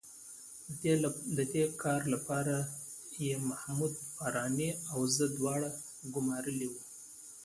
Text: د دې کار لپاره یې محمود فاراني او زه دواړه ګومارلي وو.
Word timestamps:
د 1.37 1.39
دې 1.53 1.63
کار 1.83 2.01
لپاره 2.13 2.55
یې 3.25 3.33
محمود 3.49 3.93
فاراني 4.15 4.69
او 4.91 4.99
زه 5.15 5.25
دواړه 5.37 5.69
ګومارلي 6.13 6.67
وو. 6.69 6.81